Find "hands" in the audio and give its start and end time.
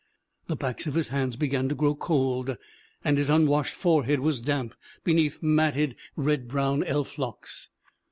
1.09-1.35